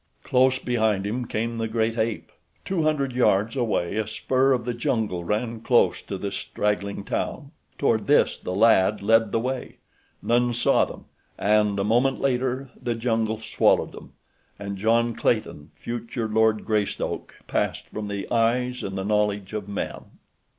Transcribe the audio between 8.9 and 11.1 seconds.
led the way. None saw them,